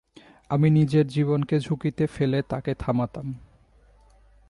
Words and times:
আমি 0.49 0.69
নিজের 0.69 1.07
জীবনকে 1.07 1.59
ঝুঁকিতে 1.59 2.07
ফেলে 2.07 2.41
তাকে 2.49 2.73
থামাতাম। 2.79 3.27